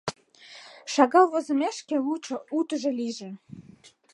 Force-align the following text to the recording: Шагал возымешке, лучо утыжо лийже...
Шагал 0.93 1.25
возымешке, 1.33 1.95
лучо 2.05 2.37
утыжо 2.57 2.91
лийже... 2.99 3.29